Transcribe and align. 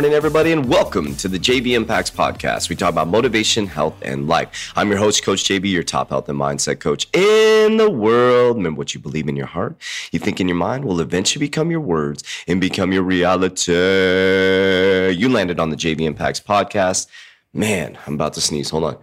morning, 0.00 0.16
everybody, 0.16 0.50
and 0.50 0.66
welcome 0.66 1.14
to 1.14 1.28
the 1.28 1.38
JV 1.38 1.76
Impacts 1.76 2.10
Podcast. 2.10 2.70
We 2.70 2.74
talk 2.74 2.88
about 2.88 3.08
motivation, 3.08 3.66
health, 3.66 4.00
and 4.00 4.26
life. 4.26 4.72
I'm 4.74 4.88
your 4.88 4.96
host, 4.96 5.22
Coach 5.22 5.44
JV, 5.44 5.70
your 5.70 5.82
top 5.82 6.08
health 6.08 6.26
and 6.30 6.40
mindset 6.40 6.80
coach 6.80 7.06
in 7.12 7.76
the 7.76 7.90
world. 7.90 8.56
Remember 8.56 8.78
what 8.78 8.94
you 8.94 9.00
believe 9.00 9.28
in 9.28 9.36
your 9.36 9.44
heart, 9.44 9.76
you 10.10 10.18
think 10.18 10.40
in 10.40 10.48
your 10.48 10.56
mind 10.56 10.86
will 10.86 11.02
eventually 11.02 11.44
become 11.44 11.70
your 11.70 11.82
words 11.82 12.24
and 12.48 12.62
become 12.62 12.92
your 12.92 13.02
reality. 13.02 13.72
You 13.72 15.28
landed 15.28 15.60
on 15.60 15.68
the 15.68 15.76
JV 15.76 16.00
Impacts 16.00 16.40
Podcast. 16.40 17.06
Man, 17.52 17.98
I'm 18.06 18.14
about 18.14 18.32
to 18.32 18.40
sneeze. 18.40 18.70
Hold 18.70 18.84
on. 18.84 18.96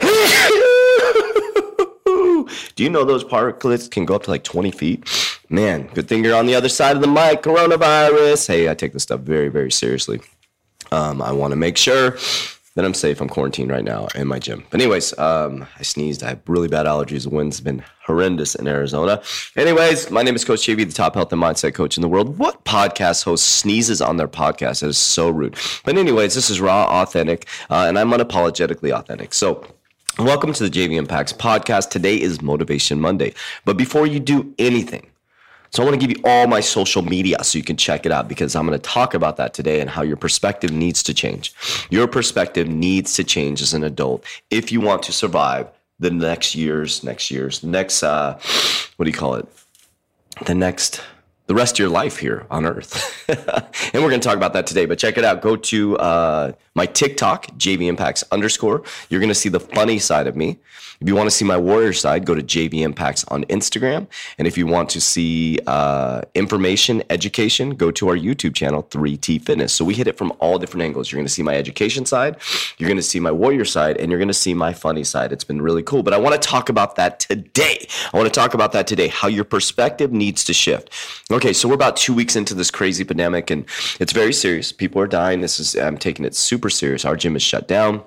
Do 2.74 2.82
you 2.82 2.90
know 2.90 3.04
those 3.04 3.22
particles 3.22 3.86
can 3.86 4.06
go 4.06 4.16
up 4.16 4.24
to 4.24 4.30
like 4.30 4.42
20 4.42 4.72
feet? 4.72 5.08
Man, 5.48 5.86
good 5.94 6.08
thing 6.08 6.24
you're 6.24 6.34
on 6.34 6.46
the 6.46 6.56
other 6.56 6.68
side 6.68 6.96
of 6.96 7.02
the 7.02 7.08
mic, 7.08 7.42
coronavirus. 7.42 8.48
Hey, 8.48 8.68
I 8.68 8.74
take 8.74 8.92
this 8.92 9.04
stuff 9.04 9.20
very, 9.20 9.48
very 9.48 9.70
seriously. 9.70 10.20
Um, 10.90 11.22
I 11.22 11.30
want 11.30 11.52
to 11.52 11.56
make 11.56 11.76
sure 11.76 12.16
that 12.74 12.84
I'm 12.84 12.94
safe. 12.94 13.20
I'm 13.20 13.28
quarantined 13.28 13.70
right 13.70 13.84
now 13.84 14.08
in 14.16 14.26
my 14.26 14.40
gym. 14.40 14.64
But 14.70 14.80
anyways, 14.80 15.16
um, 15.20 15.64
I 15.78 15.82
sneezed. 15.82 16.24
I 16.24 16.30
have 16.30 16.40
really 16.48 16.66
bad 16.66 16.86
allergies. 16.86 17.22
The 17.24 17.30
wind's 17.30 17.60
been 17.60 17.84
horrendous 18.04 18.56
in 18.56 18.66
Arizona. 18.66 19.22
Anyways, 19.56 20.10
my 20.10 20.22
name 20.22 20.34
is 20.34 20.44
Coach 20.44 20.62
JV, 20.62 20.78
the 20.78 20.92
top 20.92 21.14
health 21.14 21.32
and 21.32 21.40
mindset 21.40 21.74
coach 21.74 21.96
in 21.96 22.02
the 22.02 22.08
world. 22.08 22.38
What 22.38 22.64
podcast 22.64 23.22
host 23.24 23.46
sneezes 23.46 24.00
on 24.00 24.16
their 24.16 24.28
podcast? 24.28 24.80
That 24.80 24.88
is 24.88 24.98
so 24.98 25.30
rude. 25.30 25.56
But 25.84 25.96
anyways, 25.96 26.34
this 26.34 26.50
is 26.50 26.60
raw, 26.60 27.02
authentic, 27.02 27.46
uh, 27.70 27.84
and 27.86 27.96
I'm 27.96 28.10
unapologetically 28.10 28.90
authentic. 28.90 29.32
So 29.32 29.64
Welcome 30.18 30.54
to 30.54 30.66
the 30.66 30.70
JV 30.70 30.94
Impacts 30.94 31.34
podcast. 31.34 31.90
Today 31.90 32.18
is 32.18 32.40
Motivation 32.40 32.98
Monday. 32.98 33.34
But 33.66 33.76
before 33.76 34.06
you 34.06 34.18
do 34.18 34.54
anything, 34.58 35.10
so 35.70 35.82
I 35.82 35.86
want 35.86 36.00
to 36.00 36.06
give 36.06 36.16
you 36.16 36.22
all 36.24 36.46
my 36.46 36.60
social 36.60 37.02
media 37.02 37.42
so 37.42 37.58
you 37.58 37.64
can 37.64 37.76
check 37.76 38.06
it 38.06 38.12
out 38.12 38.28
because 38.28 38.54
I'm 38.54 38.66
going 38.66 38.78
to 38.78 38.82
talk 38.82 39.14
about 39.14 39.36
that 39.36 39.54
today 39.54 39.80
and 39.80 39.90
how 39.90 40.02
your 40.02 40.16
perspective 40.16 40.70
needs 40.70 41.02
to 41.04 41.14
change. 41.14 41.54
Your 41.90 42.06
perspective 42.06 42.68
needs 42.68 43.14
to 43.14 43.24
change 43.24 43.62
as 43.62 43.74
an 43.74 43.84
adult 43.84 44.24
if 44.50 44.72
you 44.72 44.80
want 44.80 45.02
to 45.04 45.12
survive 45.12 45.68
the 45.98 46.10
next 46.10 46.54
years, 46.54 47.02
next 47.02 47.30
years, 47.30 47.60
the 47.60 47.68
next 47.68 48.02
uh 48.02 48.38
what 48.96 49.04
do 49.04 49.10
you 49.10 49.16
call 49.16 49.34
it? 49.34 49.46
The 50.44 50.54
next 50.54 51.00
the 51.46 51.54
rest 51.54 51.76
of 51.76 51.78
your 51.78 51.88
life 51.88 52.18
here 52.18 52.46
on 52.50 52.66
earth. 52.66 53.24
and 53.28 54.02
we're 54.02 54.10
going 54.10 54.20
to 54.20 54.28
talk 54.28 54.36
about 54.36 54.52
that 54.54 54.66
today, 54.66 54.84
but 54.84 54.98
check 54.98 55.16
it 55.16 55.24
out. 55.24 55.42
Go 55.42 55.56
to 55.56 55.96
uh, 55.98 56.52
my 56.74 56.86
TikTok, 56.86 57.46
JV 57.56 57.86
Impacts 57.86 58.24
underscore. 58.32 58.82
You're 59.08 59.20
going 59.20 59.28
to 59.28 59.34
see 59.34 59.48
the 59.48 59.60
funny 59.60 59.98
side 59.98 60.26
of 60.26 60.36
me. 60.36 60.58
If 61.00 61.08
you 61.08 61.14
want 61.14 61.26
to 61.26 61.30
see 61.30 61.44
my 61.44 61.58
warrior 61.58 61.92
side, 61.92 62.24
go 62.24 62.34
to 62.34 62.42
JV 62.42 62.80
Impacts 62.80 63.24
on 63.28 63.44
Instagram. 63.44 64.06
And 64.38 64.48
if 64.48 64.56
you 64.56 64.66
want 64.66 64.88
to 64.90 65.00
see 65.00 65.58
uh, 65.66 66.22
information, 66.34 67.02
education, 67.10 67.70
go 67.70 67.90
to 67.90 68.08
our 68.08 68.16
YouTube 68.16 68.54
channel, 68.54 68.82
3T 68.82 69.42
Fitness. 69.42 69.74
So 69.74 69.84
we 69.84 69.94
hit 69.94 70.06
it 70.06 70.16
from 70.16 70.32
all 70.38 70.58
different 70.58 70.82
angles. 70.84 71.12
You're 71.12 71.18
going 71.18 71.26
to 71.26 71.32
see 71.32 71.42
my 71.42 71.54
education 71.54 72.06
side, 72.06 72.36
you're 72.78 72.88
going 72.88 72.96
to 72.96 73.02
see 73.02 73.20
my 73.20 73.30
warrior 73.30 73.64
side, 73.64 73.98
and 73.98 74.10
you're 74.10 74.18
going 74.18 74.28
to 74.28 74.34
see 74.34 74.54
my 74.54 74.72
funny 74.72 75.04
side. 75.04 75.32
It's 75.32 75.44
been 75.44 75.60
really 75.60 75.82
cool. 75.82 76.02
But 76.02 76.14
I 76.14 76.18
want 76.18 76.40
to 76.40 76.48
talk 76.48 76.68
about 76.68 76.96
that 76.96 77.20
today. 77.20 77.86
I 78.12 78.16
want 78.16 78.32
to 78.32 78.40
talk 78.40 78.54
about 78.54 78.72
that 78.72 78.86
today, 78.86 79.08
how 79.08 79.28
your 79.28 79.44
perspective 79.44 80.12
needs 80.12 80.44
to 80.44 80.54
shift. 80.54 80.90
Okay, 81.36 81.52
so 81.52 81.68
we're 81.68 81.74
about 81.74 81.98
two 81.98 82.14
weeks 82.14 82.34
into 82.34 82.54
this 82.54 82.70
crazy 82.70 83.04
pandemic, 83.04 83.50
and 83.50 83.66
it's 84.00 84.12
very 84.14 84.32
serious. 84.32 84.72
People 84.72 85.02
are 85.02 85.06
dying. 85.06 85.42
This 85.42 85.60
is 85.60 85.76
I'm 85.76 85.98
taking 85.98 86.24
it 86.24 86.34
super 86.34 86.70
serious. 86.70 87.04
Our 87.04 87.14
gym 87.14 87.36
is 87.36 87.42
shut 87.42 87.68
down. 87.68 88.02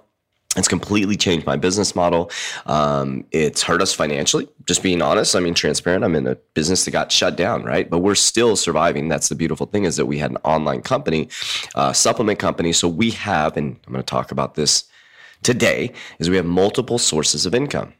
It's 0.57 0.67
completely 0.67 1.15
changed 1.15 1.45
my 1.45 1.55
business 1.55 1.95
model. 1.95 2.31
Um, 2.65 3.23
it's 3.29 3.61
hurt 3.61 3.83
us 3.83 3.93
financially, 3.93 4.49
just 4.65 4.81
being 4.81 5.03
honest. 5.03 5.35
I 5.35 5.41
mean, 5.41 5.53
transparent. 5.53 6.03
I'm 6.03 6.15
in 6.15 6.25
a 6.25 6.37
business 6.55 6.85
that 6.85 6.91
got 6.91 7.11
shut 7.11 7.35
down, 7.35 7.63
right? 7.65 7.87
But 7.87 7.99
we're 7.99 8.15
still 8.15 8.55
surviving. 8.55 9.09
That's 9.09 9.29
the 9.29 9.35
beautiful 9.35 9.67
thing 9.67 9.83
is 9.83 9.95
that 9.97 10.07
we 10.07 10.17
had 10.17 10.31
an 10.31 10.37
online 10.37 10.81
company, 10.81 11.29
uh, 11.75 11.93
supplement 11.93 12.39
company. 12.39 12.73
So 12.73 12.87
we 12.87 13.11
have, 13.11 13.55
and 13.57 13.79
I'm 13.85 13.93
going 13.93 14.03
to 14.03 14.09
talk 14.09 14.31
about 14.31 14.55
this 14.55 14.85
today, 15.43 15.93
is 16.17 16.31
we 16.31 16.35
have 16.37 16.47
multiple 16.47 16.97
sources 16.97 17.45
of 17.45 17.53
income. 17.53 17.93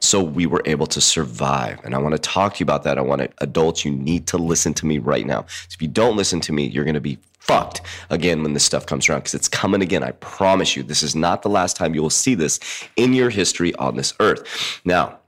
So 0.00 0.22
we 0.22 0.46
were 0.46 0.62
able 0.64 0.86
to 0.86 1.00
survive. 1.00 1.80
And 1.84 1.94
I 1.94 1.98
want 1.98 2.12
to 2.14 2.18
talk 2.18 2.54
to 2.54 2.60
you 2.60 2.64
about 2.64 2.82
that. 2.84 2.98
I 2.98 3.02
want 3.02 3.22
to, 3.22 3.30
adults, 3.38 3.84
you 3.84 3.90
need 3.90 4.26
to 4.28 4.38
listen 4.38 4.74
to 4.74 4.86
me 4.86 4.98
right 4.98 5.26
now. 5.26 5.46
If 5.70 5.80
you 5.80 5.88
don't 5.88 6.16
listen 6.16 6.40
to 6.40 6.52
me, 6.52 6.66
you're 6.66 6.84
going 6.84 6.94
to 6.94 7.00
be 7.00 7.18
fucked 7.40 7.80
again 8.10 8.42
when 8.42 8.54
this 8.54 8.64
stuff 8.64 8.86
comes 8.86 9.08
around 9.08 9.20
because 9.20 9.34
it's 9.34 9.48
coming 9.48 9.80
again. 9.80 10.02
I 10.02 10.10
promise 10.12 10.76
you, 10.76 10.82
this 10.82 11.02
is 11.02 11.14
not 11.14 11.42
the 11.42 11.48
last 11.48 11.76
time 11.76 11.94
you 11.94 12.02
will 12.02 12.10
see 12.10 12.34
this 12.34 12.58
in 12.96 13.12
your 13.12 13.30
history 13.30 13.74
on 13.76 13.96
this 13.96 14.14
earth. 14.18 14.80
Now, 14.84 15.18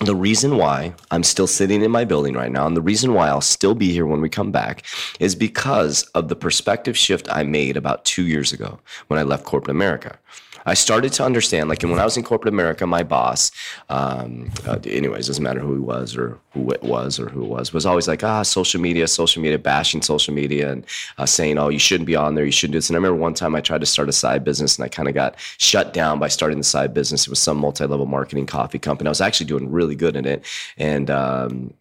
the 0.00 0.16
reason 0.16 0.56
why 0.56 0.94
I'm 1.10 1.22
still 1.22 1.46
sitting 1.46 1.82
in 1.82 1.90
my 1.90 2.06
building 2.06 2.32
right 2.32 2.50
now, 2.50 2.66
and 2.66 2.74
the 2.74 2.80
reason 2.80 3.12
why 3.12 3.28
I'll 3.28 3.42
still 3.42 3.74
be 3.74 3.92
here 3.92 4.06
when 4.06 4.22
we 4.22 4.30
come 4.30 4.50
back, 4.50 4.86
is 5.18 5.34
because 5.34 6.04
of 6.14 6.28
the 6.28 6.36
perspective 6.36 6.96
shift 6.96 7.28
I 7.30 7.42
made 7.42 7.76
about 7.76 8.06
two 8.06 8.26
years 8.26 8.50
ago 8.50 8.80
when 9.08 9.20
I 9.20 9.24
left 9.24 9.44
corporate 9.44 9.76
America. 9.76 10.18
I 10.66 10.74
started 10.74 11.12
to 11.14 11.24
understand, 11.24 11.68
like, 11.68 11.82
when 11.82 11.98
I 11.98 12.04
was 12.04 12.16
in 12.16 12.22
corporate 12.22 12.52
America, 12.52 12.86
my 12.86 13.02
boss, 13.02 13.50
um, 13.88 14.50
uh, 14.66 14.78
anyways, 14.84 15.26
doesn't 15.26 15.42
matter 15.42 15.60
who 15.60 15.74
he 15.74 15.80
was 15.80 16.16
or 16.16 16.38
who 16.52 16.70
it 16.70 16.82
was 16.82 17.18
or 17.18 17.28
who 17.28 17.44
it 17.44 17.48
was, 17.48 17.72
was 17.72 17.86
always 17.86 18.08
like, 18.08 18.22
ah, 18.24 18.42
social 18.42 18.80
media, 18.80 19.06
social 19.08 19.42
media, 19.42 19.58
bashing 19.58 20.02
social 20.02 20.34
media 20.34 20.72
and 20.72 20.84
uh, 21.18 21.26
saying, 21.26 21.58
oh, 21.58 21.68
you 21.68 21.78
shouldn't 21.78 22.06
be 22.06 22.16
on 22.16 22.34
there, 22.34 22.44
you 22.44 22.52
shouldn't 22.52 22.72
do 22.72 22.78
this. 22.78 22.90
And 22.90 22.96
I 22.96 22.98
remember 22.98 23.20
one 23.20 23.34
time 23.34 23.54
I 23.54 23.60
tried 23.60 23.80
to 23.80 23.86
start 23.86 24.08
a 24.08 24.12
side 24.12 24.44
business 24.44 24.76
and 24.76 24.84
I 24.84 24.88
kind 24.88 25.08
of 25.08 25.14
got 25.14 25.36
shut 25.58 25.92
down 25.92 26.18
by 26.18 26.28
starting 26.28 26.58
the 26.58 26.64
side 26.64 26.92
business. 26.92 27.26
It 27.26 27.30
was 27.30 27.38
some 27.38 27.58
multi 27.58 27.86
level 27.86 28.06
marketing 28.06 28.46
coffee 28.46 28.78
company. 28.78 29.08
I 29.08 29.10
was 29.10 29.20
actually 29.20 29.46
doing 29.46 29.70
really 29.70 29.94
good 29.94 30.16
in 30.16 30.26
it. 30.26 30.44
And, 30.76 31.10
um, 31.10 31.74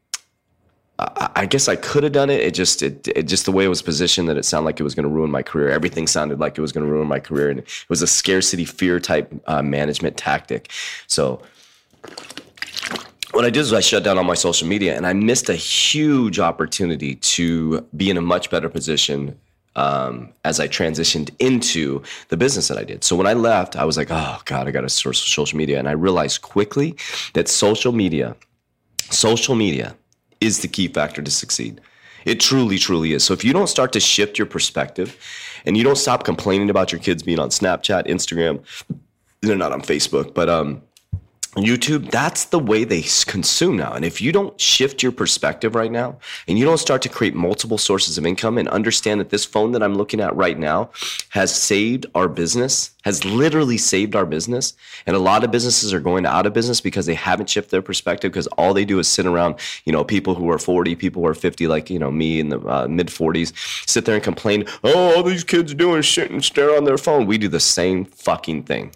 I 1.35 1.45
guess 1.45 1.69
I 1.69 1.77
could 1.77 2.03
have 2.03 2.11
done 2.11 2.29
it. 2.29 2.41
It 2.41 2.53
just, 2.53 2.83
it, 2.83 3.07
it, 3.15 3.23
just 3.23 3.45
the 3.45 3.53
way 3.53 3.63
it 3.63 3.69
was 3.69 3.81
positioned 3.81 4.27
that 4.27 4.35
it 4.35 4.43
sounded 4.43 4.65
like 4.65 4.79
it 4.81 4.83
was 4.83 4.95
going 4.95 5.03
to 5.03 5.09
ruin 5.09 5.31
my 5.31 5.41
career. 5.41 5.69
Everything 5.69 6.07
sounded 6.07 6.39
like 6.39 6.57
it 6.57 6.61
was 6.61 6.73
going 6.73 6.85
to 6.85 6.91
ruin 6.91 7.07
my 7.07 7.19
career, 7.19 7.49
and 7.49 7.59
it 7.59 7.85
was 7.87 8.01
a 8.01 8.07
scarcity 8.07 8.65
fear 8.65 8.99
type 8.99 9.33
uh, 9.47 9.61
management 9.61 10.17
tactic. 10.17 10.71
So, 11.07 11.41
what 13.31 13.45
I 13.45 13.49
did 13.49 13.61
is 13.61 13.71
I 13.71 13.79
shut 13.79 14.03
down 14.03 14.17
all 14.17 14.25
my 14.25 14.33
social 14.33 14.67
media, 14.67 14.97
and 14.97 15.07
I 15.07 15.13
missed 15.13 15.47
a 15.47 15.55
huge 15.55 16.37
opportunity 16.39 17.15
to 17.15 17.81
be 17.95 18.09
in 18.09 18.17
a 18.17 18.21
much 18.21 18.49
better 18.49 18.67
position 18.67 19.39
um, 19.77 20.33
as 20.43 20.59
I 20.59 20.67
transitioned 20.67 21.29
into 21.39 22.03
the 22.27 22.35
business 22.35 22.67
that 22.67 22.77
I 22.77 22.83
did. 22.83 23.05
So 23.05 23.15
when 23.15 23.27
I 23.27 23.33
left, 23.33 23.77
I 23.77 23.85
was 23.85 23.95
like, 23.95 24.07
oh 24.09 24.39
God, 24.43 24.67
I 24.67 24.71
got 24.71 24.81
to 24.81 24.89
source 24.89 25.19
social 25.19 25.57
media. 25.57 25.79
And 25.79 25.87
I 25.87 25.91
realized 25.91 26.41
quickly 26.41 26.97
that 27.33 27.47
social 27.47 27.93
media, 27.93 28.35
social 29.09 29.55
media 29.55 29.95
is 30.41 30.59
the 30.59 30.67
key 30.67 30.87
factor 30.87 31.21
to 31.21 31.31
succeed. 31.31 31.81
It 32.25 32.39
truly, 32.39 32.77
truly 32.77 33.13
is. 33.13 33.23
So 33.23 33.33
if 33.33 33.43
you 33.43 33.53
don't 33.53 33.67
start 33.67 33.93
to 33.93 33.99
shift 33.99 34.37
your 34.37 34.45
perspective 34.45 35.17
and 35.65 35.77
you 35.77 35.83
don't 35.83 35.97
stop 35.97 36.23
complaining 36.23 36.69
about 36.69 36.91
your 36.91 36.99
kids 36.99 37.23
being 37.23 37.39
on 37.39 37.49
Snapchat, 37.49 38.07
Instagram, 38.07 38.63
they're 39.41 39.55
not 39.55 39.71
on 39.71 39.81
Facebook, 39.81 40.33
but 40.33 40.49
um, 40.49 40.81
YouTube, 41.55 42.11
that's 42.11 42.45
the 42.45 42.59
way 42.59 42.83
they 42.83 43.03
consume 43.25 43.75
now. 43.75 43.93
And 43.93 44.05
if 44.05 44.21
you 44.21 44.31
don't 44.31 44.59
shift 44.61 45.01
your 45.01 45.11
perspective 45.11 45.73
right 45.73 45.91
now 45.91 46.17
and 46.47 46.59
you 46.59 46.65
don't 46.65 46.77
start 46.77 47.01
to 47.01 47.09
create 47.09 47.33
multiple 47.33 47.79
sources 47.79 48.19
of 48.19 48.25
income 48.25 48.59
and 48.59 48.69
understand 48.69 49.19
that 49.19 49.31
this 49.31 49.45
phone 49.45 49.71
that 49.71 49.81
I'm 49.81 49.95
looking 49.95 50.21
at 50.21 50.35
right 50.35 50.57
now 50.57 50.91
has 51.29 51.53
saved 51.53 52.05
our 52.13 52.27
business, 52.27 52.91
has 53.03 53.25
literally 53.25 53.79
saved 53.79 54.15
our 54.15 54.27
business. 54.27 54.73
And 55.07 55.15
a 55.15 55.19
lot 55.19 55.43
of 55.43 55.49
businesses 55.49 55.91
are 55.91 55.99
going 55.99 56.27
out 56.27 56.45
of 56.45 56.53
business 56.53 56.81
because 56.81 57.07
they 57.07 57.15
haven't 57.15 57.49
shifted 57.49 57.71
their 57.71 57.81
perspective 57.81 58.31
because 58.31 58.47
all 58.47 58.75
they 58.75 58.85
do 58.85 58.99
is 58.99 59.07
sit 59.07 59.25
around, 59.25 59.55
you 59.85 59.91
know, 59.91 60.03
people 60.03 60.35
who 60.35 60.51
are 60.51 60.59
40, 60.59 60.95
people 60.97 61.23
who 61.23 61.27
are 61.27 61.33
50, 61.33 61.65
like, 61.65 61.89
you 61.89 61.97
know, 61.97 62.11
me 62.11 62.39
in 62.39 62.49
the 62.49 62.59
uh, 62.59 62.87
mid 62.87 63.07
40s, 63.07 63.53
sit 63.89 64.05
there 64.05 64.13
and 64.13 64.23
complain, 64.23 64.65
oh, 64.83 65.15
all 65.15 65.23
these 65.23 65.43
kids 65.43 65.73
doing 65.73 66.03
shit 66.03 66.29
and 66.29 66.45
stare 66.45 66.77
on 66.77 66.83
their 66.83 66.99
phone. 66.99 67.25
We 67.25 67.39
do 67.39 67.47
the 67.47 67.59
same 67.59 68.05
fucking 68.05 68.63
thing. 68.63 68.91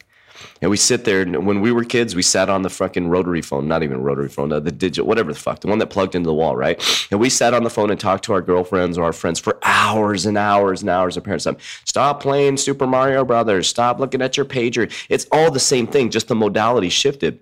And 0.62 0.72
we 0.72 0.78
sit 0.78 1.06
there. 1.06 1.22
And 1.22 1.46
when 1.46 1.62
we 1.62 1.72
were 1.72 1.84
kids, 1.84 2.16
we 2.16 2.22
sat 2.22 2.50
on 2.50 2.62
the 2.62 2.70
fucking 2.70 3.10
rotary 3.10 3.42
phone, 3.42 3.68
not 3.68 3.84
even 3.84 4.02
rotary 4.02 4.30
phone, 4.30 4.50
the, 4.50 4.60
the 4.60 4.72
digital, 4.72 5.08
whatever 5.08 5.34
the 5.34 5.40
fuck, 5.40 5.60
the 5.60 5.68
one 5.68 5.80
that 5.80 5.88
plugged 5.88 6.16
into 6.16 6.28
the 6.28 6.34
wall, 6.34 6.56
right? 6.56 6.82
And 7.12 7.20
we 7.20 7.30
sat 7.30 7.54
on 7.54 7.64
the 7.64 7.70
phone 7.70 7.92
and 7.92 8.00
talked 8.00 8.26
to 8.26 8.34
our 8.34 8.42
girlfriends 8.42 8.98
or 8.98 9.04
our 9.04 9.14
friends 9.14 9.40
for 9.40 9.60
hours 9.64 10.26
and 10.26 10.38
hours 10.38 10.82
and 10.82 10.90
hours. 10.90 11.18
Our 11.18 11.24
parents 11.24 11.44
said, 11.44 11.58
stop 11.86 12.22
playing 12.22 12.58
Super 12.58 12.88
Mario 12.88 13.26
Brothers. 13.26 13.68
Stop 13.68 14.00
looking 14.00 14.22
at 14.22 14.38
your 14.38 14.46
pager. 14.46 14.92
It's 15.10 15.28
all 15.32 15.52
the 15.52 15.60
same 15.60 15.88
thing, 15.88 16.10
just 16.10 16.28
the 16.28 16.36
modality 16.36 16.90
shifted. 16.90 17.40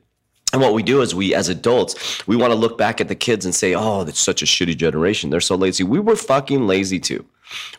And 0.54 0.62
what 0.62 0.74
we 0.74 0.84
do 0.84 1.02
is 1.02 1.16
we, 1.16 1.34
as 1.34 1.48
adults, 1.48 2.28
we 2.28 2.36
want 2.36 2.52
to 2.52 2.60
look 2.60 2.78
back 2.78 3.00
at 3.00 3.08
the 3.08 3.16
kids 3.16 3.46
and 3.46 3.56
say, 3.56 3.74
oh, 3.74 4.04
that's 4.04 4.20
such 4.20 4.42
a 4.42 4.46
shitty 4.46 4.76
generation. 4.76 5.30
They're 5.30 5.40
so 5.40 5.56
lazy. 5.56 5.84
We 5.84 6.00
were 6.00 6.18
fucking 6.18 6.68
lazy 6.68 7.00
too. 7.00 7.26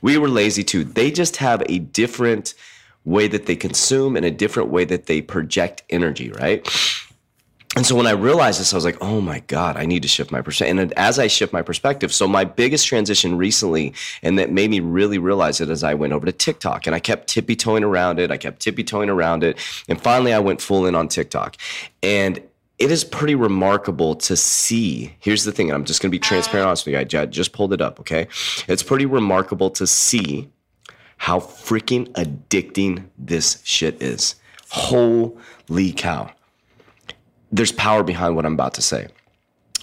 We 0.00 0.16
were 0.18 0.28
lazy 0.28 0.64
too. 0.64 0.84
They 0.84 1.10
just 1.10 1.36
have 1.36 1.62
a 1.66 1.78
different 1.78 2.54
way 3.04 3.28
that 3.28 3.46
they 3.46 3.56
consume 3.56 4.16
and 4.16 4.24
a 4.24 4.30
different 4.30 4.70
way 4.70 4.84
that 4.84 5.06
they 5.06 5.20
project 5.20 5.82
energy, 5.90 6.30
right? 6.32 6.66
and 7.74 7.86
so 7.86 7.96
when 7.96 8.06
I 8.06 8.10
realized 8.10 8.60
this, 8.60 8.74
I 8.74 8.76
was 8.76 8.84
like, 8.84 8.98
oh 9.00 9.22
my 9.22 9.40
God, 9.40 9.78
I 9.78 9.86
need 9.86 10.02
to 10.02 10.08
shift 10.08 10.30
my 10.30 10.42
perspective. 10.42 10.78
And 10.78 10.92
as 10.98 11.18
I 11.18 11.26
shift 11.26 11.54
my 11.54 11.62
perspective, 11.62 12.12
so 12.12 12.28
my 12.28 12.44
biggest 12.44 12.86
transition 12.86 13.38
recently, 13.38 13.94
and 14.22 14.38
that 14.38 14.50
made 14.50 14.70
me 14.70 14.80
really 14.80 15.16
realize 15.16 15.58
it 15.60 15.70
as 15.70 15.82
I 15.82 15.94
went 15.94 16.12
over 16.12 16.26
to 16.26 16.32
TikTok 16.32 16.86
and 16.86 16.94
I 16.94 17.00
kept 17.00 17.28
tippy 17.28 17.56
toeing 17.56 17.82
around 17.82 18.18
it. 18.18 18.30
I 18.30 18.36
kept 18.36 18.60
tippy 18.60 18.84
toeing 18.84 19.08
around 19.08 19.42
it. 19.42 19.58
And 19.88 19.98
finally, 19.98 20.34
I 20.34 20.38
went 20.38 20.60
full 20.60 20.84
in 20.84 20.94
on 20.94 21.08
TikTok. 21.08 21.56
And 22.02 22.42
it 22.78 22.90
is 22.90 23.04
pretty 23.04 23.36
remarkable 23.36 24.16
to 24.16 24.36
see. 24.36 25.14
Here's 25.20 25.44
the 25.44 25.52
thing, 25.52 25.70
and 25.70 25.74
I'm 25.74 25.84
just 25.84 26.02
going 26.02 26.10
to 26.10 26.14
be 26.14 26.18
transparent 26.18 26.64
uh-huh. 26.64 26.68
honest 26.70 26.84
with 26.86 27.12
you. 27.12 27.20
I 27.20 27.26
just 27.26 27.52
pulled 27.52 27.72
it 27.72 27.80
up, 27.80 28.00
okay? 28.00 28.26
It's 28.68 28.82
pretty 28.82 29.06
remarkable 29.06 29.70
to 29.70 29.86
see 29.86 30.50
how 31.22 31.38
freaking 31.38 32.06
addicting 32.12 33.04
this 33.16 33.60
shit 33.64 34.02
is. 34.02 34.34
Holy 34.70 35.92
cow 35.92 36.30
there's 37.52 37.70
power 37.70 38.02
behind 38.02 38.34
what 38.34 38.46
I'm 38.46 38.54
about 38.54 38.74
to 38.74 38.82
say. 38.82 39.08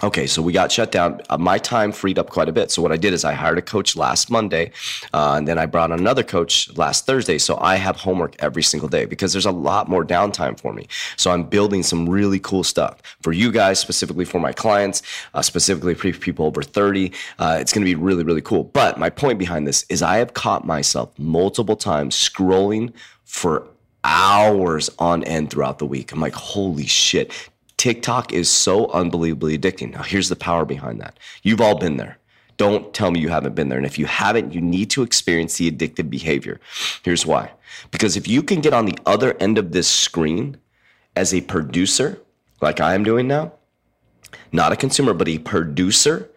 Okay, 0.02 0.26
so 0.26 0.40
we 0.40 0.54
got 0.54 0.72
shut 0.72 0.90
down. 0.90 1.20
Uh, 1.28 1.36
my 1.36 1.58
time 1.58 1.92
freed 1.92 2.18
up 2.18 2.30
quite 2.30 2.48
a 2.48 2.52
bit. 2.52 2.70
So 2.70 2.80
what 2.80 2.90
I 2.90 2.96
did 2.96 3.12
is 3.12 3.22
I 3.22 3.34
hired 3.34 3.58
a 3.58 3.62
coach 3.62 3.96
last 3.96 4.30
Monday, 4.30 4.72
uh, 5.12 5.34
and 5.36 5.46
then 5.46 5.58
I 5.58 5.66
brought 5.66 5.92
another 5.92 6.22
coach 6.22 6.74
last 6.76 7.04
Thursday. 7.04 7.36
So 7.36 7.58
I 7.58 7.76
have 7.76 7.96
homework 7.96 8.34
every 8.38 8.62
single 8.62 8.88
day 8.88 9.04
because 9.04 9.32
there's 9.32 9.46
a 9.46 9.50
lot 9.50 9.88
more 9.88 10.02
downtime 10.02 10.58
for 10.58 10.72
me. 10.72 10.88
So 11.16 11.30
I'm 11.30 11.44
building 11.44 11.82
some 11.82 12.08
really 12.08 12.38
cool 12.40 12.64
stuff 12.64 13.02
for 13.20 13.32
you 13.32 13.52
guys, 13.52 13.78
specifically 13.78 14.24
for 14.24 14.40
my 14.40 14.52
clients, 14.52 15.02
uh, 15.34 15.42
specifically 15.42 15.92
for 15.92 16.10
people 16.12 16.46
over 16.46 16.62
30. 16.62 17.12
Uh, 17.38 17.58
it's 17.60 17.72
going 17.72 17.84
to 17.84 17.90
be 17.90 17.94
really, 17.94 18.24
really 18.24 18.42
cool. 18.42 18.64
But 18.64 18.98
my 18.98 19.10
point 19.10 19.38
behind 19.38 19.66
this 19.66 19.84
is 19.90 20.00
I 20.02 20.16
have 20.16 20.32
caught 20.32 20.66
myself 20.66 21.16
multiple 21.18 21.76
times 21.76 22.16
scrolling 22.16 22.94
for 23.24 23.66
hours 24.02 24.88
on 24.98 25.22
end 25.24 25.50
throughout 25.50 25.78
the 25.78 25.86
week. 25.86 26.10
I'm 26.12 26.20
like, 26.20 26.32
holy 26.32 26.86
shit. 26.86 27.32
TikTok 27.80 28.34
is 28.34 28.50
so 28.50 28.88
unbelievably 28.88 29.56
addicting. 29.56 29.92
Now, 29.92 30.02
here's 30.02 30.28
the 30.28 30.36
power 30.36 30.66
behind 30.66 31.00
that. 31.00 31.18
You've 31.42 31.62
all 31.62 31.78
been 31.78 31.96
there. 31.96 32.18
Don't 32.58 32.92
tell 32.92 33.10
me 33.10 33.20
you 33.20 33.30
haven't 33.30 33.54
been 33.54 33.70
there. 33.70 33.78
And 33.78 33.86
if 33.86 33.98
you 33.98 34.04
haven't, 34.04 34.52
you 34.52 34.60
need 34.60 34.90
to 34.90 35.02
experience 35.02 35.56
the 35.56 35.72
addictive 35.72 36.10
behavior. 36.10 36.60
Here's 37.02 37.24
why. 37.24 37.52
Because 37.90 38.18
if 38.18 38.28
you 38.28 38.42
can 38.42 38.60
get 38.60 38.74
on 38.74 38.84
the 38.84 38.98
other 39.06 39.34
end 39.40 39.56
of 39.56 39.72
this 39.72 39.88
screen 39.88 40.58
as 41.16 41.32
a 41.32 41.40
producer, 41.40 42.20
like 42.60 42.82
I 42.82 42.92
am 42.92 43.02
doing 43.02 43.26
now, 43.26 43.54
not 44.52 44.72
a 44.72 44.76
consumer, 44.76 45.14
but 45.14 45.28
a 45.28 45.38
producer 45.38 46.29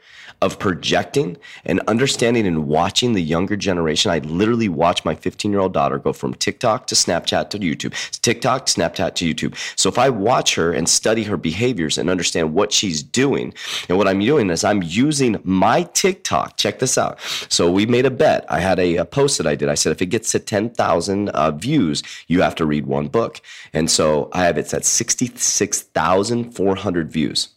of 0.43 0.59
projecting 0.59 1.37
and 1.63 1.79
understanding 1.87 2.45
and 2.45 2.67
watching 2.67 3.13
the 3.13 3.21
younger 3.21 3.55
generation. 3.55 4.11
I 4.11 4.19
literally 4.19 4.67
watch 4.67 5.05
my 5.05 5.15
15 5.15 5.51
year 5.51 5.61
old 5.61 5.73
daughter 5.73 5.97
go 5.97 6.11
from 6.11 6.33
TikTok 6.33 6.87
to 6.87 6.95
Snapchat 6.95 7.49
to 7.51 7.59
YouTube, 7.59 7.93
TikTok, 8.19 8.65
Snapchat 8.65 9.15
to 9.15 9.33
YouTube. 9.33 9.55
So 9.79 9.87
if 9.87 9.97
I 9.97 10.09
watch 10.09 10.55
her 10.55 10.73
and 10.73 10.89
study 10.89 11.23
her 11.23 11.37
behaviors 11.37 11.97
and 11.97 12.09
understand 12.09 12.53
what 12.53 12.73
she's 12.73 13.01
doing, 13.01 13.53
and 13.87 13.97
what 13.97 14.05
I'm 14.05 14.19
doing 14.19 14.49
is 14.49 14.65
I'm 14.65 14.83
using 14.83 15.39
my 15.45 15.83
TikTok. 15.93 16.57
Check 16.57 16.79
this 16.79 16.97
out. 16.97 17.21
So 17.47 17.71
we 17.71 17.85
made 17.85 18.05
a 18.05 18.11
bet. 18.11 18.45
I 18.49 18.59
had 18.59 18.79
a, 18.79 18.97
a 18.97 19.05
post 19.05 19.37
that 19.37 19.47
I 19.47 19.55
did. 19.55 19.69
I 19.69 19.75
said, 19.75 19.93
if 19.93 20.01
it 20.01 20.07
gets 20.07 20.29
to 20.31 20.39
10,000 20.39 21.29
uh, 21.29 21.51
views, 21.51 22.03
you 22.27 22.41
have 22.41 22.55
to 22.55 22.65
read 22.65 22.85
one 22.85 23.07
book. 23.07 23.39
And 23.71 23.89
so 23.89 24.29
I 24.33 24.43
have 24.43 24.57
it's 24.57 24.73
at 24.73 24.83
66,400 24.83 27.09
views 27.09 27.47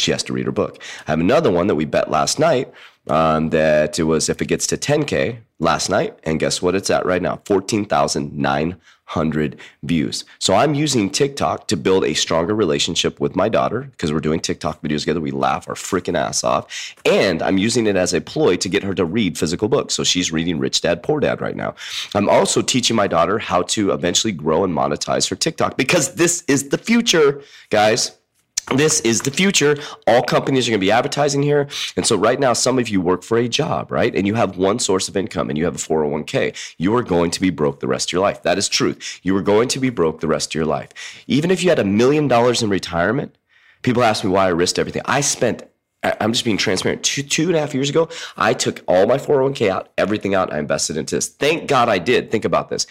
she 0.00 0.10
has 0.10 0.22
to 0.24 0.32
read 0.32 0.46
her 0.46 0.52
book. 0.52 0.82
I 1.06 1.12
have 1.12 1.20
another 1.20 1.50
one 1.50 1.66
that 1.68 1.74
we 1.74 1.84
bet 1.84 2.10
last 2.10 2.38
night 2.38 2.72
um, 3.08 3.50
that 3.50 3.98
it 3.98 4.04
was 4.04 4.28
if 4.28 4.40
it 4.42 4.46
gets 4.46 4.66
to 4.68 4.76
10K 4.76 5.38
last 5.58 5.90
night. 5.90 6.16
And 6.24 6.40
guess 6.40 6.62
what 6.62 6.74
it's 6.74 6.90
at 6.90 7.06
right 7.06 7.22
now? 7.22 7.40
14,900 7.44 9.56
views. 9.82 10.24
So 10.38 10.54
I'm 10.54 10.74
using 10.74 11.10
TikTok 11.10 11.66
to 11.68 11.76
build 11.76 12.04
a 12.04 12.14
stronger 12.14 12.54
relationship 12.54 13.20
with 13.20 13.34
my 13.34 13.48
daughter 13.48 13.88
because 13.90 14.12
we're 14.12 14.20
doing 14.20 14.38
TikTok 14.40 14.80
videos 14.82 15.00
together. 15.00 15.20
We 15.20 15.32
laugh 15.32 15.68
our 15.68 15.74
freaking 15.74 16.16
ass 16.16 16.44
off. 16.44 16.94
And 17.04 17.42
I'm 17.42 17.58
using 17.58 17.86
it 17.86 17.96
as 17.96 18.14
a 18.14 18.20
ploy 18.20 18.56
to 18.56 18.68
get 18.68 18.84
her 18.84 18.94
to 18.94 19.04
read 19.04 19.38
physical 19.38 19.68
books. 19.68 19.94
So 19.94 20.04
she's 20.04 20.30
reading 20.30 20.58
Rich 20.58 20.82
Dad 20.82 21.02
Poor 21.02 21.20
Dad 21.20 21.40
right 21.40 21.56
now. 21.56 21.74
I'm 22.14 22.28
also 22.28 22.62
teaching 22.62 22.96
my 22.96 23.06
daughter 23.06 23.38
how 23.38 23.62
to 23.62 23.92
eventually 23.92 24.32
grow 24.32 24.64
and 24.64 24.74
monetize 24.74 25.28
her 25.30 25.36
TikTok 25.36 25.76
because 25.76 26.14
this 26.14 26.44
is 26.48 26.68
the 26.68 26.78
future, 26.78 27.42
guys 27.70 28.19
this 28.68 29.00
is 29.00 29.22
the 29.22 29.30
future. 29.30 29.76
All 30.06 30.22
companies 30.22 30.68
are 30.68 30.70
going 30.70 30.80
to 30.80 30.86
be 30.86 30.90
advertising 30.90 31.42
here. 31.42 31.68
And 31.96 32.06
so, 32.06 32.16
right 32.16 32.38
now, 32.38 32.52
some 32.52 32.78
of 32.78 32.88
you 32.88 33.00
work 33.00 33.22
for 33.22 33.38
a 33.38 33.48
job, 33.48 33.90
right? 33.90 34.14
And 34.14 34.26
you 34.26 34.34
have 34.34 34.56
one 34.56 34.78
source 34.78 35.08
of 35.08 35.16
income 35.16 35.48
and 35.48 35.58
you 35.58 35.64
have 35.64 35.74
a 35.74 35.78
401k. 35.78 36.74
You 36.78 36.94
are 36.96 37.02
going 37.02 37.30
to 37.32 37.40
be 37.40 37.50
broke 37.50 37.80
the 37.80 37.88
rest 37.88 38.08
of 38.08 38.12
your 38.12 38.22
life. 38.22 38.42
That 38.42 38.58
is 38.58 38.68
truth. 38.68 39.20
You 39.22 39.36
are 39.36 39.42
going 39.42 39.68
to 39.68 39.80
be 39.80 39.90
broke 39.90 40.20
the 40.20 40.28
rest 40.28 40.50
of 40.50 40.54
your 40.54 40.66
life. 40.66 40.90
Even 41.26 41.50
if 41.50 41.62
you 41.62 41.68
had 41.68 41.78
a 41.78 41.84
million 41.84 42.28
dollars 42.28 42.62
in 42.62 42.70
retirement, 42.70 43.36
people 43.82 44.02
ask 44.02 44.24
me 44.24 44.30
why 44.30 44.46
I 44.46 44.48
risked 44.48 44.78
everything. 44.78 45.02
I 45.04 45.20
spent 45.20 45.64
I'm 46.02 46.32
just 46.32 46.44
being 46.44 46.56
transparent. 46.56 47.02
Two, 47.02 47.22
two 47.22 47.48
and 47.48 47.56
a 47.56 47.60
half 47.60 47.74
years 47.74 47.90
ago, 47.90 48.08
I 48.36 48.54
took 48.54 48.82
all 48.88 49.06
my 49.06 49.18
401k 49.18 49.68
out, 49.68 49.90
everything 49.98 50.34
out, 50.34 50.52
I 50.52 50.58
invested 50.58 50.96
into 50.96 51.16
this. 51.16 51.28
Thank 51.28 51.68
God 51.68 51.90
I 51.90 51.98
did. 51.98 52.30
Think 52.30 52.46
about 52.46 52.70
this. 52.70 52.86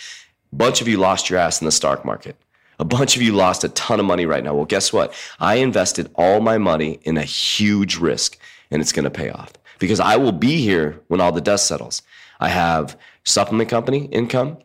Bunch 0.53 0.81
of 0.81 0.87
you 0.87 0.97
lost 0.97 1.29
your 1.29 1.39
ass 1.39 1.59
in 1.59 1.65
the 1.65 1.71
stock 1.71 2.05
market. 2.05 2.35
A 2.79 2.85
bunch 2.85 3.15
of 3.15 3.21
you 3.21 3.33
lost 3.33 3.63
a 3.63 3.69
ton 3.69 3.99
of 3.99 4.05
money 4.05 4.25
right 4.25 4.43
now. 4.43 4.55
Well, 4.55 4.65
guess 4.65 4.93
what? 4.93 5.13
I 5.39 5.55
invested 5.55 6.09
all 6.15 6.39
my 6.39 6.57
money 6.57 6.99
in 7.03 7.17
a 7.17 7.23
huge 7.23 7.97
risk 7.97 8.37
and 8.71 8.81
it's 8.81 8.93
going 8.93 9.03
to 9.03 9.09
pay 9.09 9.29
off 9.29 9.51
because 9.79 9.99
I 9.99 10.15
will 10.15 10.31
be 10.31 10.61
here 10.61 11.01
when 11.07 11.19
all 11.19 11.31
the 11.31 11.41
dust 11.41 11.67
settles. 11.67 12.01
I 12.39 12.49
have 12.49 12.97
supplement 13.25 13.69
company 13.69 14.05
income 14.05 14.59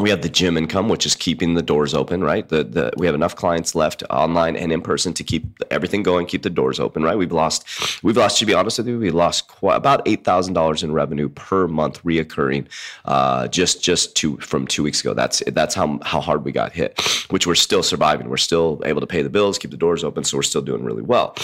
we 0.00 0.10
have 0.10 0.22
the 0.22 0.28
gym 0.28 0.56
income, 0.56 0.88
which 0.88 1.06
is 1.06 1.14
keeping 1.14 1.54
the 1.54 1.62
doors 1.62 1.94
open, 1.94 2.22
right? 2.24 2.48
The 2.48 2.64
the 2.64 2.92
we 2.96 3.06
have 3.06 3.14
enough 3.14 3.36
clients 3.36 3.74
left 3.74 4.02
online 4.10 4.56
and 4.56 4.72
in 4.72 4.80
person 4.80 5.12
to 5.14 5.24
keep 5.24 5.44
everything 5.70 6.02
going, 6.02 6.26
keep 6.26 6.42
the 6.42 6.50
doors 6.50 6.80
open, 6.80 7.02
right? 7.02 7.16
We've 7.16 7.32
lost, 7.32 8.02
we've 8.02 8.16
lost. 8.16 8.38
To 8.38 8.46
be 8.46 8.54
honest 8.54 8.78
with 8.78 8.88
you, 8.88 8.98
we 8.98 9.10
lost 9.10 9.48
quite, 9.48 9.76
about 9.76 10.02
eight 10.06 10.24
thousand 10.24 10.54
dollars 10.54 10.82
in 10.82 10.92
revenue 10.92 11.28
per 11.28 11.68
month, 11.68 12.02
reoccurring, 12.02 12.66
uh, 13.04 13.48
just 13.48 13.82
just 13.82 14.16
two 14.16 14.38
from 14.38 14.66
two 14.66 14.82
weeks 14.82 15.00
ago. 15.00 15.14
That's 15.14 15.42
that's 15.48 15.74
how 15.74 15.98
how 16.02 16.20
hard 16.20 16.44
we 16.44 16.52
got 16.52 16.72
hit, 16.72 17.00
which 17.28 17.46
we're 17.46 17.54
still 17.54 17.82
surviving. 17.82 18.28
We're 18.28 18.38
still 18.38 18.80
able 18.84 19.00
to 19.00 19.06
pay 19.06 19.22
the 19.22 19.30
bills, 19.30 19.58
keep 19.58 19.70
the 19.70 19.76
doors 19.76 20.02
open, 20.02 20.24
so 20.24 20.36
we're 20.36 20.42
still 20.42 20.62
doing 20.62 20.84
really 20.84 21.02
well. 21.02 21.34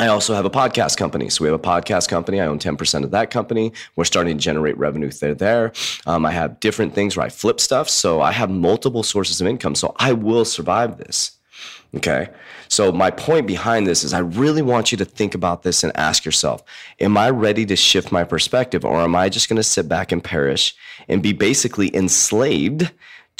I 0.00 0.06
also 0.06 0.32
have 0.32 0.46
a 0.46 0.50
podcast 0.50 0.96
company. 0.96 1.28
So 1.28 1.44
we 1.44 1.50
have 1.50 1.60
a 1.60 1.62
podcast 1.62 2.08
company. 2.08 2.40
I 2.40 2.46
own 2.46 2.58
10% 2.58 3.04
of 3.04 3.10
that 3.10 3.30
company. 3.30 3.70
We're 3.96 4.06
starting 4.06 4.38
to 4.38 4.42
generate 4.42 4.78
revenue 4.78 5.10
there. 5.10 5.34
there. 5.34 5.72
Um, 6.06 6.24
I 6.24 6.30
have 6.30 6.58
different 6.58 6.94
things 6.94 7.18
where 7.18 7.26
I 7.26 7.28
flip 7.28 7.60
stuff. 7.60 7.90
So 7.90 8.22
I 8.22 8.32
have 8.32 8.48
multiple 8.48 9.02
sources 9.02 9.42
of 9.42 9.46
income. 9.46 9.74
So 9.74 9.94
I 9.98 10.14
will 10.14 10.46
survive 10.46 10.96
this. 10.96 11.32
Okay. 11.94 12.30
So 12.68 12.90
my 12.92 13.10
point 13.10 13.46
behind 13.46 13.86
this 13.86 14.02
is 14.02 14.14
I 14.14 14.20
really 14.20 14.62
want 14.62 14.90
you 14.90 14.96
to 14.96 15.04
think 15.04 15.34
about 15.34 15.64
this 15.64 15.84
and 15.84 15.94
ask 15.96 16.24
yourself, 16.24 16.62
am 16.98 17.18
I 17.18 17.28
ready 17.28 17.66
to 17.66 17.76
shift 17.76 18.10
my 18.10 18.24
perspective 18.24 18.86
or 18.86 19.02
am 19.02 19.14
I 19.14 19.28
just 19.28 19.50
going 19.50 19.58
to 19.58 19.62
sit 19.62 19.86
back 19.86 20.12
and 20.12 20.24
perish 20.24 20.74
and 21.08 21.22
be 21.22 21.34
basically 21.34 21.94
enslaved 21.94 22.90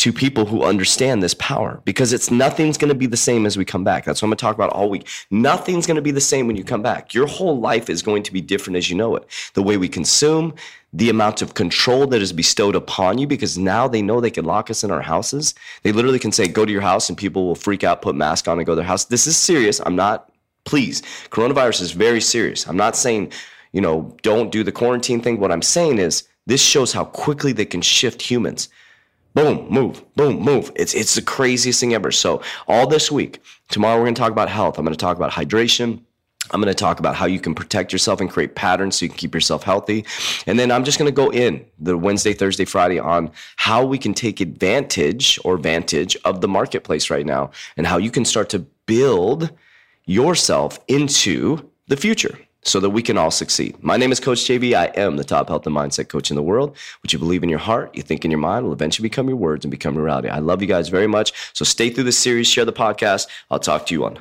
to 0.01 0.15
people 0.15 0.47
who 0.47 0.65
understand 0.65 1.23
this 1.23 1.35
power 1.35 1.83
because 1.85 2.15
it's 2.15 2.31
nothing's 2.31 2.79
going 2.79 2.89
to 2.89 2.95
be 2.95 3.05
the 3.05 3.19
same 3.19 3.45
as 3.45 3.59
we 3.59 3.67
come 3.67 3.85
back. 3.85 4.07
That's 4.07 4.23
what 4.23 4.29
I'm 4.29 4.31
going 4.31 4.39
to 4.39 4.41
talk 4.41 4.55
about 4.55 4.71
all 4.71 4.89
week. 4.89 5.07
Nothing's 5.31 5.87
going 5.87 5.97
to 5.97 6.01
be 6.01 6.11
the 6.11 6.23
same 6.23 6.47
when 6.47 6.57
you 6.57 6.65
come 6.65 6.81
back. 6.81 7.13
Your 7.13 7.27
whole 7.27 7.61
life 7.61 7.91
is 7.91 8.01
going 8.01 8.23
to 8.23 8.33
be 8.33 8.41
different 8.41 8.79
as 8.79 8.89
you 8.89 8.97
know 8.97 9.15
it. 9.15 9.27
The 9.53 9.63
way 9.63 9.77
we 9.77 9.91
consume, 9.91 10.55
the 10.95 11.11
amount 11.11 11.43
of 11.43 11.53
control 11.53 12.07
that 12.07 12.23
is 12.23 12.33
bestowed 12.33 12.77
upon 12.77 13.19
you 13.19 13.27
because 13.27 13.59
now 13.59 13.87
they 13.87 14.01
know 14.01 14.23
they 14.23 14.31
can 14.31 14.47
lock 14.47 14.71
us 14.71 14.83
in 14.83 14.91
our 14.91 15.03
houses. 15.03 15.55
They 15.83 15.93
literally 15.93 16.19
can 16.19 16.33
say, 16.33 16.49
go 16.49 16.65
to 16.65 16.73
your 16.73 16.81
house 16.81 17.11
and 17.11 17.19
people 17.19 17.45
will 17.45 17.55
freak 17.55 17.85
out, 17.85 18.01
put 18.01 18.15
mask 18.15 18.49
on 18.49 18.59
and 18.59 18.65
go 18.65 18.73
to 18.73 18.77
their 18.77 18.85
house. 18.87 19.05
This 19.05 19.27
is 19.27 19.37
serious. 19.37 19.83
I'm 19.85 19.97
not, 19.97 20.31
please. 20.65 21.03
Coronavirus 21.29 21.83
is 21.83 21.93
very 21.93 22.23
serious. 22.23 22.67
I'm 22.67 22.79
not 22.79 22.97
saying, 22.97 23.33
you 23.73 23.83
know, 23.83 24.17
don't 24.23 24.51
do 24.51 24.65
the 24.65 24.73
quarantine 24.73 25.21
thing. 25.21 25.39
What 25.39 25.53
I'm 25.53 25.61
saying 25.61 25.99
is 25.99 26.27
this 26.47 26.63
shows 26.63 26.91
how 26.95 27.05
quickly 27.05 27.53
they 27.53 27.67
can 27.67 27.83
shift 27.83 28.23
humans 28.23 28.71
boom, 29.35 29.67
move, 29.71 30.03
boom, 30.17 30.41
move. 30.41 30.73
It's 30.77 30.95
it's 30.95 31.15
the 31.15 31.23
craziest 31.23 31.81
thing 31.81 31.95
ever. 31.95 32.11
So 32.11 32.43
all 32.69 32.87
this 32.87 33.11
week, 33.11 33.43
tomorrow 33.69 33.99
we're 33.99 34.05
to 34.15 34.21
talk 34.21 34.33
about 34.33 34.49
health. 34.49 34.79
I'm 34.79 34.87
to 34.87 34.97
talk 34.97 35.17
about 35.17 35.33
hydration. 35.33 36.03
I'm 36.53 36.61
going 36.61 36.73
to 36.73 36.79
talk 36.79 36.99
about 36.99 37.15
how 37.15 37.27
you 37.27 37.39
can 37.39 37.55
protect 37.55 37.93
yourself 37.93 38.21
and 38.21 38.29
create 38.29 38.57
patterns 38.57 38.97
so 38.97 39.05
you 39.05 39.09
can 39.09 39.19
keep 39.19 39.35
yourself 39.35 39.63
healthy. 39.63 40.05
And 40.47 40.59
then 40.59 40.73
I'm 40.73 40.85
just 40.85 40.99
going 40.99 41.07
to 41.09 41.15
go 41.15 41.31
in 41.31 41.65
the 41.79 41.97
Wednesday, 41.97 42.33
Thursday, 42.33 42.65
Friday 42.65 42.99
on 42.99 43.31
how 43.57 43.85
we 43.85 43.99
can 43.99 44.15
take 44.15 44.41
advantage 44.41 45.39
or 45.45 45.57
vantage 45.59 46.17
of 46.25 46.41
the 46.41 46.49
marketplace 46.49 47.09
right 47.09 47.27
now 47.27 47.53
and 47.77 47.87
how 47.87 47.99
you 47.99 48.11
can 48.11 48.25
start 48.25 48.49
to 48.51 48.61
build 48.87 49.51
yourself 50.07 50.81
into 50.89 51.71
the 51.87 51.97
future 51.97 52.37
so 52.63 52.81
that 52.81 52.91
we 52.91 53.03
can 53.03 53.17
all 53.17 53.31
succeed. 53.31 53.77
My 53.83 53.97
name 53.97 54.13
is 54.13 54.21
Coach 54.21 54.41
JV. 54.41 54.75
I 54.75 54.87
am 55.01 55.17
the 55.17 55.25
top 55.25 55.49
health 55.49 55.67
and 55.67 55.75
mindset 55.75 56.09
coach 56.09 56.31
in 56.31 56.37
the 56.37 56.43
world. 56.43 56.77
What 57.03 57.13
you 57.13 57.19
believe 57.19 57.43
in 57.43 57.49
your 57.49 57.59
heart, 57.59 57.95
you 57.95 58.03
think 58.03 58.25
in 58.25 58.31
your 58.31 58.41
mind 58.41 58.67
will 58.67 58.73
eventually 58.73 59.09
become 59.09 59.29
your 59.29 59.37
words 59.37 59.65
and 59.65 59.71
become 59.71 59.97
reality. 59.97 60.29
I 60.29 60.39
love 60.39 60.61
you 60.61 60.69
guys 60.69 60.89
very 60.89 61.07
much. 61.07 61.33
So 61.53 61.65
stay 61.65 61.91
through 61.91 62.05
this 62.05 62.19
series, 62.19 62.47
share 62.47 62.65
the 62.65 62.73
podcast. 62.73 63.29
I'll 63.51 63.59
talk 63.59 63.87
to 63.87 63.95
you 63.95 64.05
on 64.05 64.21